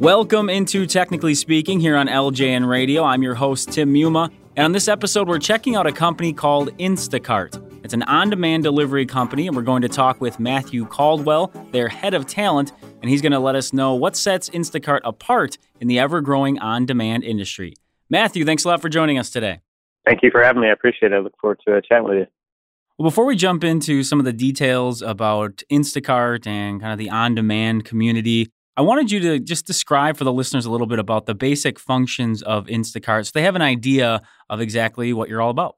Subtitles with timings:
[0.00, 3.04] Welcome into Technically Speaking here on LJN Radio.
[3.04, 4.32] I'm your host, Tim Muma.
[4.56, 7.84] And on this episode, we're checking out a company called Instacart.
[7.84, 11.88] It's an on demand delivery company, and we're going to talk with Matthew Caldwell, their
[11.88, 15.86] head of talent, and he's going to let us know what sets Instacart apart in
[15.86, 17.74] the ever growing on demand industry.
[18.08, 19.60] Matthew, thanks a lot for joining us today.
[20.06, 20.68] Thank you for having me.
[20.68, 21.16] I appreciate it.
[21.16, 22.26] I look forward to uh, chatting with you.
[22.96, 27.10] Well, before we jump into some of the details about Instacart and kind of the
[27.10, 30.98] on demand community, I wanted you to just describe for the listeners a little bit
[30.98, 35.42] about the basic functions of Instacart so they have an idea of exactly what you're
[35.42, 35.76] all about.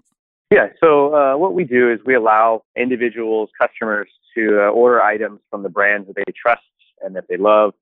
[0.53, 5.41] Yeah, so uh, what we do is we allow individuals, customers to uh, order items
[5.51, 6.63] from the brands that they trust
[7.05, 7.75] and that they love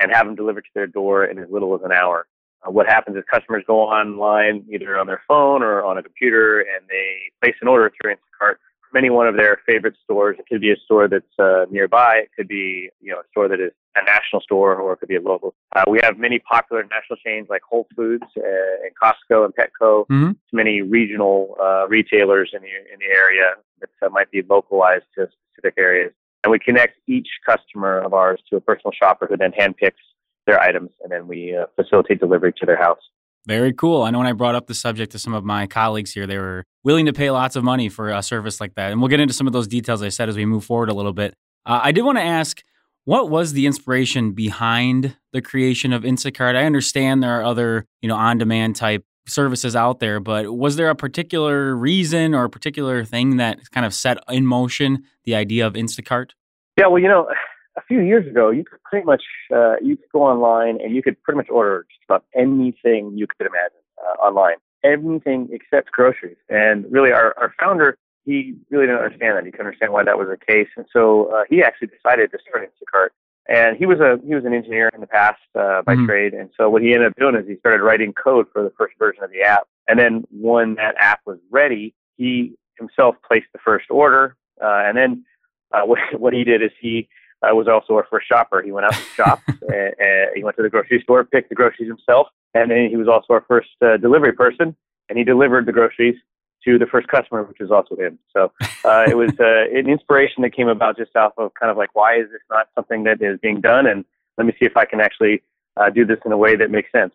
[0.00, 2.26] and have them delivered to their door in as little as an hour.
[2.66, 6.58] Uh, what happens is customers go online either on their phone or on a computer
[6.58, 8.56] and they place an order through Instacart
[8.96, 10.36] any one of their favorite stores.
[10.38, 12.22] It could be a store that's uh, nearby.
[12.24, 15.08] It could be you know a store that is a national store, or it could
[15.08, 15.54] be a local.
[15.74, 20.06] Uh, we have many popular national chains like Whole Foods uh, and Costco and Petco.
[20.06, 20.32] Mm-hmm.
[20.52, 25.28] Many regional uh, retailers in the in the area that uh, might be localized to
[25.52, 26.12] specific areas.
[26.42, 30.04] And we connect each customer of ours to a personal shopper who then handpicks
[30.46, 33.00] their items, and then we uh, facilitate delivery to their house.
[33.46, 34.02] Very cool.
[34.02, 36.38] I know when I brought up the subject to some of my colleagues here, they
[36.38, 38.90] were willing to pay lots of money for a service like that.
[38.90, 40.94] And we'll get into some of those details I said as we move forward a
[40.94, 41.34] little bit.
[41.66, 42.62] Uh, I did want to ask
[43.04, 46.56] what was the inspiration behind the creation of Instacart?
[46.56, 50.88] I understand there are other, you know, on-demand type services out there, but was there
[50.88, 55.66] a particular reason or a particular thing that kind of set in motion the idea
[55.66, 56.30] of Instacart?
[56.78, 57.28] Yeah, well, you know,
[57.76, 59.22] a few years ago, you could pretty much
[59.54, 63.26] uh, you could go online and you could pretty much order just about anything you
[63.26, 66.36] could imagine uh, online, anything except groceries.
[66.48, 69.44] And really, our, our founder he really didn't understand that.
[69.44, 72.38] He couldn't understand why that was the case, and so uh, he actually decided to
[72.48, 73.08] start Instacart.
[73.46, 76.06] And he was a he was an engineer in the past uh, by mm-hmm.
[76.06, 78.72] trade, and so what he ended up doing is he started writing code for the
[78.78, 79.68] first version of the app.
[79.86, 84.96] And then when that app was ready, he himself placed the first order, uh, and
[84.96, 85.24] then
[85.72, 87.08] uh, what, what he did is he
[87.50, 88.62] uh, was also our first shopper.
[88.62, 91.54] He went out to shop, and, and, he went to the grocery store, picked the
[91.54, 94.76] groceries himself, and then he was also our first uh, delivery person,
[95.08, 96.16] and he delivered the groceries
[96.64, 98.18] to the first customer, which was also him.
[98.34, 98.52] So
[98.84, 101.90] uh, it was uh, an inspiration that came about just off of kind of like,
[101.94, 103.86] why is this not something that is being done?
[103.86, 104.04] And
[104.38, 105.42] let me see if I can actually
[105.76, 107.12] uh, do this in a way that makes sense.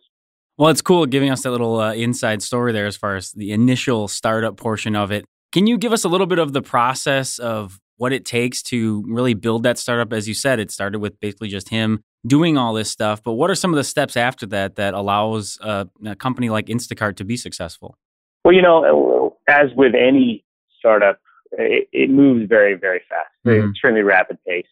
[0.56, 3.52] Well, it's cool giving us that little uh, inside story there as far as the
[3.52, 5.24] initial startup portion of it.
[5.52, 9.04] Can you give us a little bit of the process of what it takes to
[9.06, 10.10] really build that startup.
[10.10, 13.22] As you said, it started with basically just him doing all this stuff.
[13.22, 16.68] But what are some of the steps after that that allows a, a company like
[16.68, 17.98] Instacart to be successful?
[18.42, 20.46] Well, you know, as with any
[20.78, 21.20] startup,
[21.52, 23.68] it, it moves very, very fast, mm-hmm.
[23.68, 24.64] extremely rapid pace.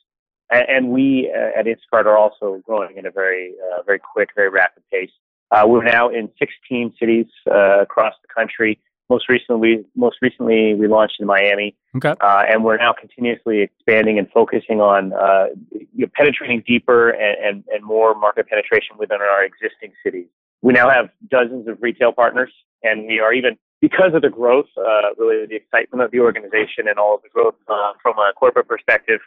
[0.50, 4.30] And, and we uh, at Instacart are also growing at a very, uh, very quick,
[4.34, 5.10] very rapid pace.
[5.50, 8.80] Uh, we're now in 16 cities uh, across the country.
[9.10, 12.14] Most recently, most recently we launched in Miami, okay.
[12.20, 17.36] uh, and we're now continuously expanding and focusing on uh, you know, penetrating deeper and,
[17.42, 20.26] and, and more market penetration within our existing cities.
[20.60, 22.52] We now have dozens of retail partners,
[22.82, 26.88] and we are even because of the growth, uh, really the excitement of the organization
[26.88, 29.20] and all of the growth uh, from a corporate perspective.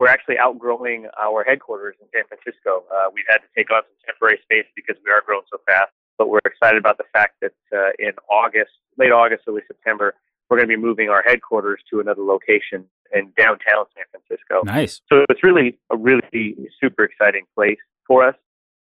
[0.00, 2.84] We're actually outgrowing our headquarters in San Francisco.
[2.90, 5.90] Uh, we've had to take on some temporary space because we are growing so fast
[6.18, 10.14] but we're excited about the fact that uh, in August, late August, early September,
[10.50, 12.84] we're going to be moving our headquarters to another location
[13.14, 14.62] in downtown San Francisco.
[14.64, 15.00] Nice.
[15.10, 18.34] So it's really a really super exciting place for us.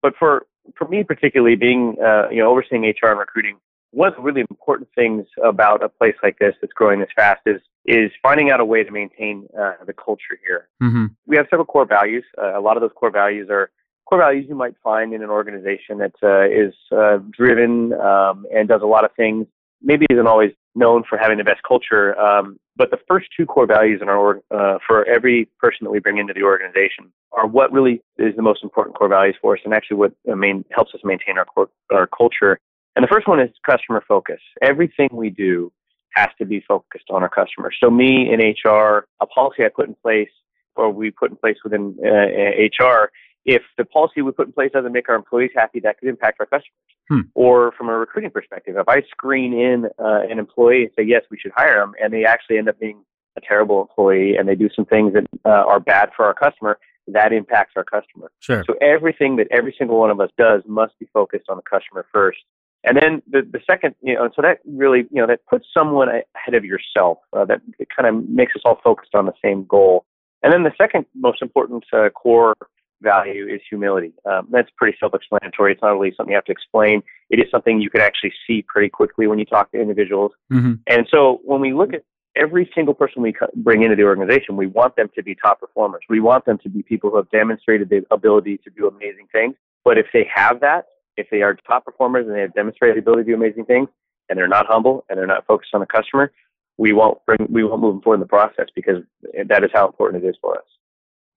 [0.01, 0.45] But for
[0.77, 3.57] for me particularly, being uh, you know overseeing HR and recruiting,
[3.91, 7.41] one of the really important things about a place like this that's growing this fast
[7.45, 10.67] is is finding out a way to maintain uh, the culture here.
[10.81, 11.05] Mm-hmm.
[11.27, 12.23] We have several core values.
[12.37, 13.69] Uh, a lot of those core values are
[14.05, 18.67] core values you might find in an organization that uh, is uh, driven um, and
[18.67, 19.47] does a lot of things.
[19.81, 23.67] Maybe isn't always known for having the best culture, um, but the first two core
[23.67, 27.71] values in our uh, for every person that we bring into the organization are what
[27.71, 30.93] really is the most important core values for us, and actually what uh, main, helps
[30.93, 32.59] us maintain our core, our culture.
[32.95, 34.39] And the first one is customer focus.
[34.61, 35.71] Everything we do
[36.15, 37.75] has to be focused on our customers.
[37.81, 40.29] So me in HR, a policy I put in place
[40.75, 43.11] or we put in place within uh, HR
[43.45, 46.39] if the policy we put in place doesn't make our employees happy, that could impact
[46.39, 46.71] our customers.
[47.07, 47.21] Hmm.
[47.35, 51.21] Or from a recruiting perspective, if I screen in uh, an employee and say, yes,
[51.29, 53.03] we should hire them, and they actually end up being
[53.37, 56.79] a terrible employee and they do some things that uh, are bad for our customer,
[57.07, 58.31] that impacts our customer.
[58.39, 58.63] Sure.
[58.65, 62.05] So everything that every single one of us does must be focused on the customer
[62.11, 62.39] first.
[62.83, 66.07] And then the, the second, you know, so that really, you know, that puts someone
[66.07, 67.17] ahead of yourself.
[67.33, 67.61] Uh, that
[67.95, 70.05] kind of makes us all focused on the same goal.
[70.43, 72.53] And then the second most important uh, core
[73.01, 74.13] value is humility.
[74.25, 75.73] Um, that's pretty self-explanatory.
[75.73, 77.03] It's not really something you have to explain.
[77.29, 80.31] It is something you can actually see pretty quickly when you talk to individuals.
[80.51, 80.73] Mm-hmm.
[80.87, 82.03] And so when we look at
[82.35, 86.03] every single person we bring into the organization, we want them to be top performers.
[86.09, 89.55] We want them to be people who have demonstrated the ability to do amazing things.
[89.83, 90.87] But if they have that,
[91.17, 93.87] if they are top performers and they have demonstrated the ability to do amazing things,
[94.27, 96.31] and they're not humble and they're not focused on the customer,
[96.77, 99.03] we won't bring we won't move them forward in the process because
[99.47, 100.65] that is how important it is for us.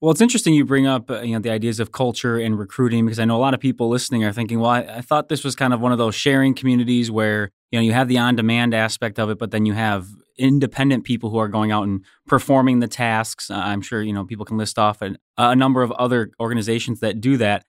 [0.00, 3.04] Well, it's interesting you bring up uh, you know the ideas of culture and recruiting
[3.04, 5.42] because I know a lot of people listening are thinking, well, I, I, thought this
[5.42, 8.74] was kind of one of those sharing communities where you know you have the on-demand
[8.74, 10.06] aspect of it, but then you have
[10.38, 13.50] independent people who are going out and performing the tasks.
[13.50, 17.00] Uh, I'm sure you know people can list off a, a number of other organizations
[17.00, 17.64] that do that.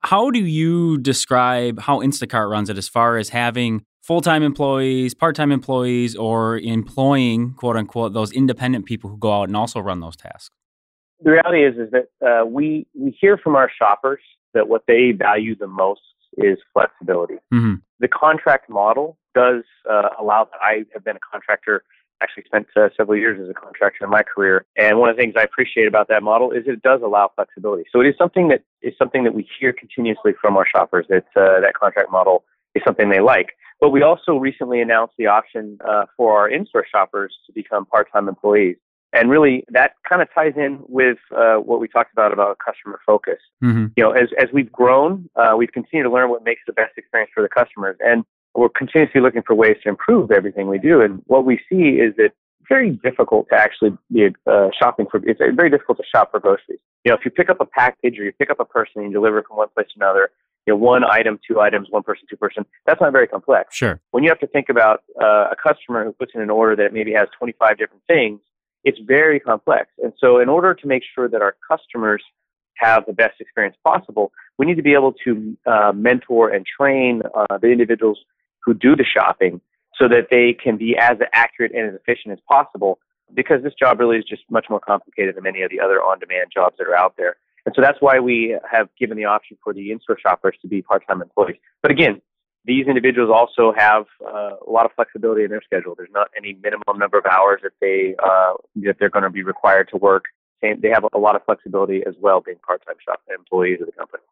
[0.00, 5.12] How do you describe how Instacart runs it as far as having full time employees,
[5.12, 9.80] part time employees, or employing quote unquote those independent people who go out and also
[9.80, 10.56] run those tasks?
[11.24, 14.20] The reality is is that uh, we we hear from our shoppers
[14.52, 16.02] that what they value the most
[16.36, 17.38] is flexibility.
[17.52, 17.74] Mm-hmm.
[18.00, 20.60] The contract model does uh, allow that.
[20.60, 21.82] I have been a contractor.
[22.22, 25.22] Actually, spent uh, several years as a contractor in my career, and one of the
[25.22, 27.84] things I appreciate about that model is it does allow flexibility.
[27.90, 31.26] So it is something that is something that we hear continuously from our shoppers that
[31.36, 32.44] uh, that contract model
[32.74, 33.48] is something they like.
[33.80, 38.28] But we also recently announced the option uh, for our in-store shoppers to become part-time
[38.28, 38.76] employees.
[39.14, 43.00] And really, that kind of ties in with uh, what we talked about about customer
[43.06, 43.38] focus.
[43.62, 43.86] Mm-hmm.
[43.96, 46.92] You know, as as we've grown, uh, we've continued to learn what makes the best
[46.96, 48.24] experience for the customers, and
[48.54, 51.00] we're continuously looking for ways to improve everything we do.
[51.00, 52.32] And what we see is that
[52.64, 55.20] it's very difficult to actually be uh, shopping for.
[55.24, 56.80] It's very difficult to shop for groceries.
[57.04, 59.06] You know, if you pick up a package or you pick up a person and
[59.06, 60.30] you deliver from one place to another,
[60.66, 62.64] you know, one item, two items, one person, two person.
[62.86, 63.76] That's not very complex.
[63.76, 64.00] Sure.
[64.12, 66.92] When you have to think about uh, a customer who puts in an order that
[66.92, 68.40] maybe has 25 different things,
[68.84, 69.88] it's very complex.
[70.02, 72.22] And so, in order to make sure that our customers
[72.76, 77.22] have the best experience possible, we need to be able to uh, mentor and train
[77.34, 78.18] uh, the individuals
[78.60, 79.60] who do the shopping
[79.98, 82.98] so that they can be as accurate and as efficient as possible.
[83.32, 86.50] Because this job really is just much more complicated than many of the other on-demand
[86.52, 87.36] jobs that are out there.
[87.64, 90.82] And so that's why we have given the option for the in-store shoppers to be
[90.82, 91.56] part-time employees.
[91.80, 92.20] But again,
[92.64, 95.94] these individuals also have uh, a lot of flexibility in their schedule.
[95.96, 99.42] There's not any minimum number of hours that they uh, that they're going to be
[99.42, 100.24] required to work.
[100.62, 104.22] They have a lot of flexibility as well, being part-time shop employees of the company.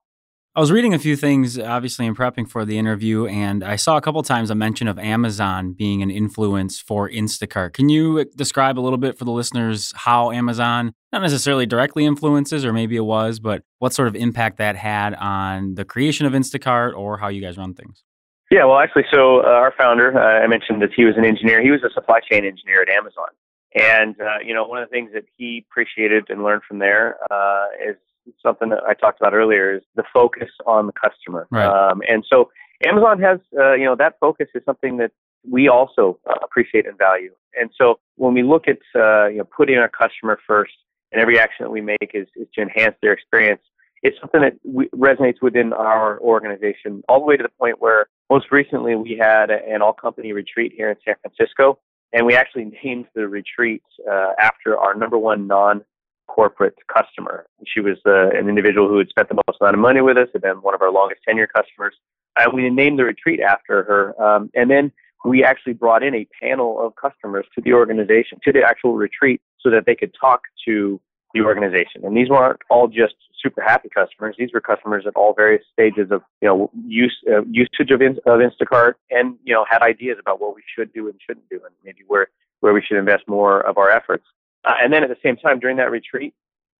[0.55, 3.97] I was reading a few things, obviously, in prepping for the interview, and I saw
[3.97, 7.73] a couple times a mention of Amazon being an influence for Instacart.
[7.73, 12.65] Can you describe a little bit for the listeners how Amazon not necessarily directly influences,
[12.65, 16.35] or maybe it was, but what sort of impact that had on the creation of
[16.35, 18.05] Instacart or how you guys run things?
[18.53, 21.63] Yeah, well, actually, so uh, our founder, uh, I mentioned that he was an engineer.
[21.63, 23.29] He was a supply chain engineer at Amazon.
[23.75, 27.17] And, uh, you know, one of the things that he appreciated and learned from there
[27.31, 27.97] uh, is
[28.43, 31.49] something that I talked about earlier is the focus on the customer.
[31.51, 31.65] Right.
[31.65, 32.51] Um, and so
[32.85, 35.13] Amazon has, uh, you know, that focus is something that
[35.51, 37.33] we also uh, appreciate and value.
[37.59, 40.75] And so when we look at, uh, you know, putting our customer first
[41.11, 43.63] and every action that we make is, is to enhance their experience,
[44.03, 48.09] it's something that we, resonates within our organization all the way to the point where
[48.33, 51.79] most recently we had an all company retreat here in San Francisco.
[52.15, 55.85] And we actually named the retreat uh, after our number one non
[56.29, 57.45] corporate customer.
[57.67, 60.29] She was uh, an individual who had spent the most amount of money with us,
[60.33, 61.95] had been one of our longest tenure customers.
[62.39, 64.23] And we named the retreat after her.
[64.23, 64.93] Um, and then
[65.27, 69.43] we actually brought in a panel of customers to the organization, to the actual retreat,
[69.61, 70.99] so that they could talk to
[71.35, 72.05] the organization.
[72.05, 74.37] And these weren't all just super happy customers.
[74.39, 78.19] These were customers at all various stages of you know use uh, usage of, in,
[78.27, 81.57] of Instacart, and you know had ideas about what we should do and shouldn't do,
[81.57, 82.29] and maybe where
[82.61, 84.25] where we should invest more of our efforts.
[84.65, 86.33] Uh, and then at the same time, during that retreat,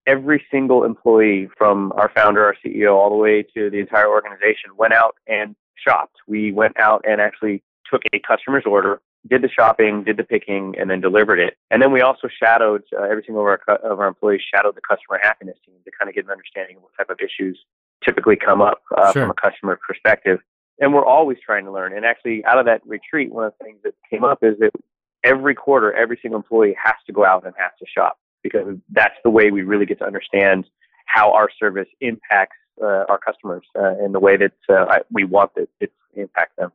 [0.07, 4.71] every single employee from our founder, our CEO, all the way to the entire organization
[4.77, 6.17] went out and shopped.
[6.27, 10.75] We went out and actually took a customer's order, did the shopping, did the picking,
[10.79, 11.57] and then delivered it.
[11.71, 14.81] And then we also shadowed uh, every single of our, of our employees shadowed the
[14.81, 17.59] customer happiness team to kind of get an understanding of what type of issues
[18.05, 19.23] typically come up uh, sure.
[19.23, 20.41] from a customer perspective.
[20.81, 21.97] And we're always trying to learn.
[21.97, 24.73] And actually, out of that retreat, one of the things that came up is that
[25.23, 29.15] every quarter, every single employee has to go out and has to shop because that's
[29.23, 30.67] the way we really get to understand
[31.07, 35.51] how our service impacts uh, our customers uh, in the way that uh, we want
[35.57, 36.73] it to impact them.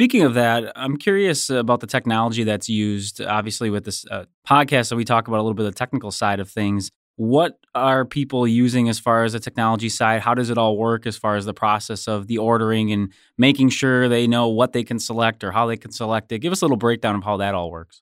[0.00, 3.20] Speaking of that, I'm curious about the technology that's used.
[3.20, 6.10] Obviously, with this uh, podcast, so we talk about a little bit of the technical
[6.10, 10.22] side of things what are people using as far as the technology side?
[10.22, 13.68] How does it all work as far as the process of the ordering and making
[13.68, 16.38] sure they know what they can select or how they can select it?
[16.38, 18.00] Give us a little breakdown of how that all works.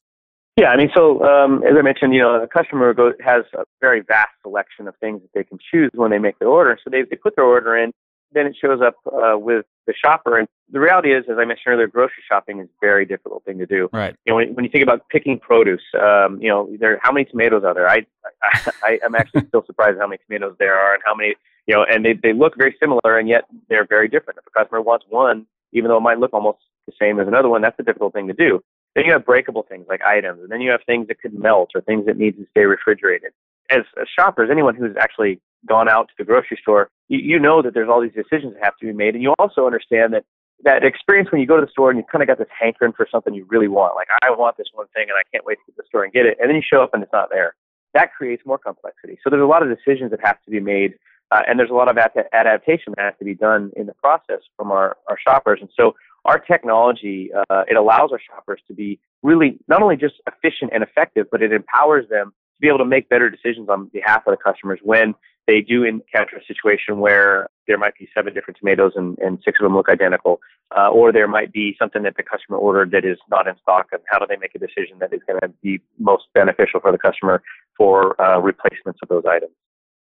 [0.57, 4.03] Yeah, I mean, so um, as I mentioned, you know, the customer has a very
[4.03, 6.79] vast selection of things that they can choose when they make their order.
[6.85, 7.91] So they, they put their order in,
[8.33, 10.39] then it shows up uh, with the shopper.
[10.39, 13.59] And the reality is, as I mentioned earlier, grocery shopping is a very difficult thing
[13.59, 13.89] to do.
[13.93, 14.15] Right.
[14.25, 17.25] You know, when, when you think about picking produce, um, you know, there how many
[17.25, 17.89] tomatoes are there?
[17.89, 18.07] I,
[18.43, 21.35] I, I am actually still surprised at how many tomatoes there are and how many,
[21.67, 24.39] you know, and they they look very similar and yet they're very different.
[24.39, 27.49] If a customer wants one, even though it might look almost the same as another
[27.49, 28.63] one, that's a difficult thing to do.
[28.95, 31.71] Then you have breakable things like items, and then you have things that could melt
[31.75, 33.33] or things that need to stay refrigerated.
[33.71, 37.75] As, as shoppers, anyone who's actually gone out to the grocery store, you, know that
[37.75, 40.25] there's all these decisions that have to be made, and you also understand that
[40.65, 42.93] that experience when you go to the store and you kind of got this hankering
[42.93, 45.55] for something you really want, like I want this one thing and I can't wait
[45.55, 47.13] to get to the store and get it, and then you show up and it's
[47.13, 47.55] not there.
[47.95, 49.19] That creates more complexity.
[49.23, 50.95] So there's a lot of decisions that have to be made,
[51.31, 53.95] uh, and there's a lot of ad- adaptation that has to be done in the
[53.95, 55.61] process from our, our shoppers.
[55.61, 60.17] And so our technology uh, it allows our shoppers to be really not only just
[60.27, 63.87] efficient and effective, but it empowers them to be able to make better decisions on
[63.87, 65.15] behalf of the customers when
[65.49, 69.59] they do encounter a situation where there might be seven different tomatoes and, and six
[69.59, 70.41] of them look identical,
[70.77, 73.87] uh, or there might be something that the customer ordered that is not in stock,
[73.91, 76.93] and how do they make a decision that is going to be most beneficial for
[76.93, 77.43] the customer
[77.79, 79.53] for uh, replacements of those items?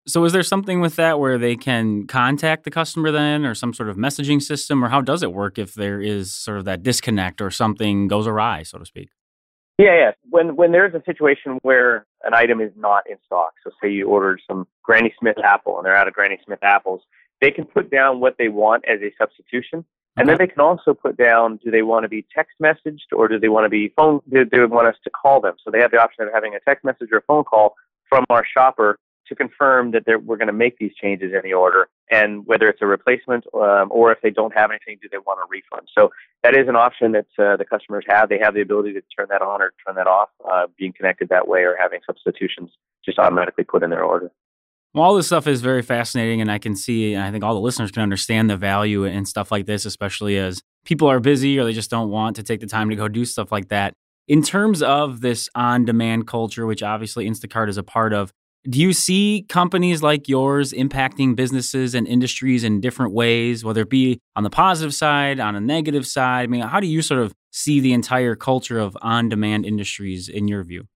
[0.08, 3.74] So, is there something with that where they can contact the customer then, or some
[3.74, 6.82] sort of messaging system, or how does it work if there is sort of that
[6.82, 9.10] disconnect or something goes awry, so to speak?
[9.78, 10.12] Yeah, yeah.
[10.30, 14.08] When when there's a situation where an item is not in stock, so say you
[14.08, 17.02] ordered some Granny Smith apple and they're out of Granny Smith apples,
[17.42, 19.84] they can put down what they want as a substitution,
[20.16, 23.28] and then they can also put down do they want to be text messaged or
[23.28, 24.22] do they want to be phone?
[24.32, 25.56] Do they want us to call them?
[25.64, 27.76] So they have the option of having a text message or a phone call
[28.08, 31.88] from our shopper to confirm that we're going to make these changes in the order
[32.12, 35.40] and whether it's a replacement um, or if they don't have anything, do they want
[35.40, 35.90] a refund?
[35.98, 36.12] So
[36.44, 38.30] that is an option that uh, the customers have.
[38.30, 41.30] They have the ability to turn that on or turn that off, uh, being connected
[41.30, 42.72] that way or having substitutions
[43.04, 44.32] just automatically put in their order.
[44.94, 47.54] Well, all this stuff is very fascinating, and I can see, and I think all
[47.54, 51.60] the listeners can understand the value in stuff like this, especially as people are busy
[51.60, 53.94] or they just don't want to take the time to go do stuff like that.
[54.28, 58.32] In terms of this on demand culture, which obviously Instacart is a part of,
[58.70, 63.90] do you see companies like yours impacting businesses and industries in different ways, whether it
[63.90, 66.44] be on the positive side, on a negative side?
[66.44, 70.28] I mean, how do you sort of see the entire culture of on demand industries
[70.28, 70.88] in your view?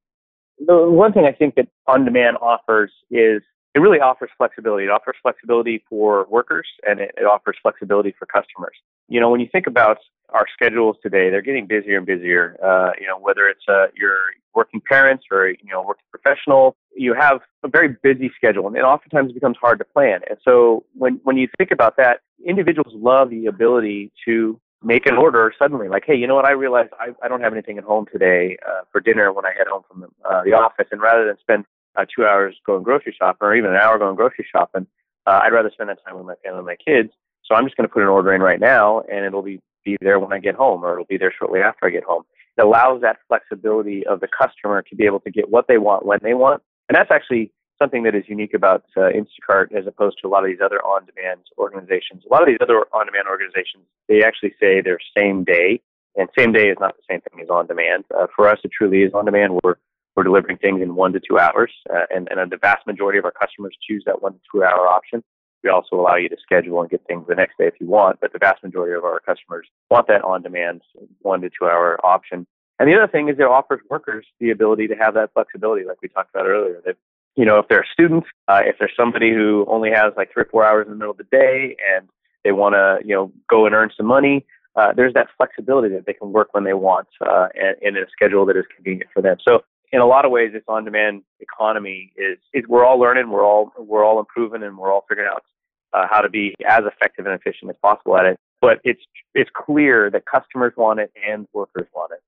[0.66, 3.42] The one thing I think that on demand offers is
[3.76, 4.86] it really offers flexibility.
[4.86, 8.76] It offers flexibility for workers and it, it offers flexibility for customers.
[9.08, 9.98] You know, when you think about
[10.34, 12.58] our schedules today, they're getting busier and busier.
[12.64, 14.18] Uh, you know, whether it's uh, your
[14.56, 18.82] working parents or you know working professional, you have a very busy schedule, and it
[18.82, 20.20] oftentimes becomes hard to plan.
[20.30, 25.18] And so when when you think about that, individuals love the ability to make an
[25.18, 25.88] order suddenly.
[25.88, 26.46] Like, hey, you know what?
[26.46, 29.52] I realized I, I don't have anything at home today uh, for dinner when I
[29.58, 31.66] head home from the, uh, the office, and rather than spend
[31.98, 34.88] uh, two hours going grocery shopping or even an hour going grocery shopping,
[35.26, 37.10] uh, I'd rather spend that time with my family and my kids.
[37.46, 39.98] So I'm just going to put an order in right now, and it'll be be
[40.02, 42.24] there when I get home, or it'll be there shortly after I get home.
[42.58, 46.06] It allows that flexibility of the customer to be able to get what they want
[46.06, 50.18] when they want, and that's actually something that is unique about uh, Instacart as opposed
[50.22, 52.24] to a lot of these other on-demand organizations.
[52.30, 55.82] A lot of these other on-demand organizations, they actually say they're same day,
[56.18, 58.04] and same day is not the same thing as on-demand.
[58.16, 59.60] Uh, for us, it truly is on-demand.
[59.64, 59.76] We're
[60.16, 63.24] we're delivering things in one to two hours, uh, and, and the vast majority of
[63.24, 65.24] our customers choose that one to two hour option.
[65.64, 68.20] We also allow you to schedule and get things the next day if you want,
[68.22, 70.82] but the vast majority of our customers want that on demand
[71.22, 72.48] one to two hour option.
[72.80, 76.02] And the other thing is it offers workers the ability to have that flexibility, like
[76.02, 76.82] we talked about earlier.
[76.86, 76.96] That
[77.36, 80.50] you know, if they're students, uh, if there's somebody who only has like three or
[80.52, 82.08] four hours in the middle of the day and
[82.44, 86.06] they want to, you know, go and earn some money, uh, there's that flexibility that
[86.06, 89.10] they can work when they want uh, and, and in a schedule that is convenient
[89.14, 89.38] for them.
[89.46, 93.46] So in a lot of ways, this on-demand economy is, is we're all learning, we're
[93.46, 95.44] all we're all improving, and we're all figuring out
[95.94, 98.38] uh, how to be as effective and efficient as possible at it.
[98.62, 99.02] But it's
[99.34, 102.20] it's clear that customers want it and workers want it.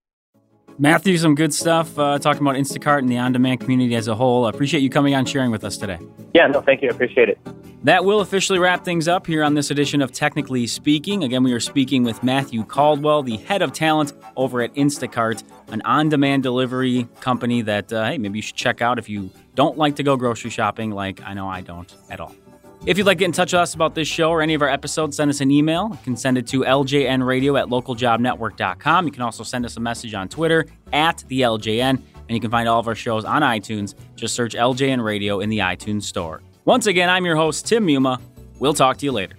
[0.80, 4.16] Matthew, some good stuff uh, talking about Instacart and the on demand community as a
[4.16, 4.46] whole.
[4.46, 6.00] I appreciate you coming on sharing with us today.
[6.34, 6.90] Yeah, no, thank you.
[6.90, 7.40] I appreciate it.
[7.84, 11.24] That will officially wrap things up here on this edition of Technically Speaking.
[11.24, 15.82] Again, we are speaking with Matthew Caldwell, the head of talent over at Instacart, an
[15.82, 19.78] on demand delivery company that, uh, hey, maybe you should check out if you don't
[19.78, 22.36] like to go grocery shopping, like I know I don't at all.
[22.84, 24.64] If you'd like to get in touch with us about this show or any of
[24.64, 25.90] our episodes, send us an email.
[25.92, 29.06] You can send it to ljnradio at localjobnetwork.com.
[29.06, 32.50] You can also send us a message on Twitter at the LJN, and you can
[32.50, 33.94] find all of our shows on iTunes.
[34.16, 36.42] Just search LJN Radio in the iTunes Store.
[36.66, 38.20] Once again, I'm your host, Tim Muma.
[38.58, 39.36] We'll talk to you later.